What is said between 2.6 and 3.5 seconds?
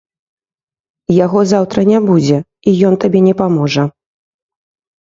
і ён табе не